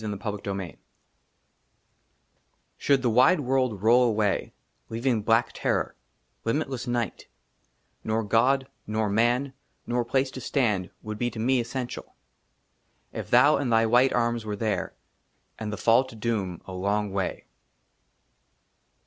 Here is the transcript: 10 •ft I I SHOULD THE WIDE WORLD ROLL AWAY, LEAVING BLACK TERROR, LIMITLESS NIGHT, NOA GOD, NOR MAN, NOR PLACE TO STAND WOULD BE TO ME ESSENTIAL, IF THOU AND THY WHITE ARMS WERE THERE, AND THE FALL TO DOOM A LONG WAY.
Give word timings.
10 0.01 0.17
•ft 0.17 0.59
I 0.59 0.63
I 0.63 0.77
SHOULD 2.79 3.01
THE 3.03 3.09
WIDE 3.11 3.39
WORLD 3.41 3.83
ROLL 3.83 4.01
AWAY, 4.09 4.51
LEAVING 4.89 5.21
BLACK 5.21 5.51
TERROR, 5.53 5.95
LIMITLESS 6.43 6.87
NIGHT, 6.87 7.27
NOA 8.03 8.23
GOD, 8.23 8.67
NOR 8.87 9.09
MAN, 9.11 9.53
NOR 9.85 10.03
PLACE 10.03 10.31
TO 10.31 10.41
STAND 10.41 10.89
WOULD 11.03 11.19
BE 11.19 11.29
TO 11.29 11.39
ME 11.39 11.59
ESSENTIAL, 11.59 12.15
IF 13.13 13.29
THOU 13.29 13.57
AND 13.57 13.71
THY 13.71 13.85
WHITE 13.85 14.13
ARMS 14.13 14.43
WERE 14.43 14.55
THERE, 14.55 14.95
AND 15.59 15.71
THE 15.71 15.77
FALL 15.77 16.03
TO 16.05 16.15
DOOM 16.15 16.63
A 16.65 16.73
LONG 16.73 17.11
WAY. 17.11 17.45